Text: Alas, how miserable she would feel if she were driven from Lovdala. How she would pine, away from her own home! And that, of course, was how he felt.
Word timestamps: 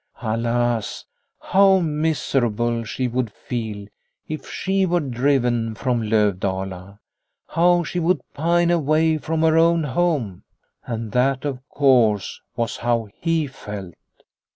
Alas, 0.23 1.05
how 1.39 1.77
miserable 1.77 2.83
she 2.83 3.07
would 3.07 3.31
feel 3.31 3.85
if 4.27 4.49
she 4.49 4.83
were 4.83 4.99
driven 4.99 5.75
from 5.75 6.01
Lovdala. 6.01 6.97
How 7.49 7.83
she 7.83 7.99
would 7.99 8.19
pine, 8.33 8.71
away 8.71 9.19
from 9.19 9.41
her 9.43 9.59
own 9.59 9.83
home! 9.83 10.41
And 10.87 11.11
that, 11.11 11.45
of 11.45 11.59
course, 11.69 12.41
was 12.55 12.77
how 12.77 13.09
he 13.19 13.45
felt. 13.45 13.93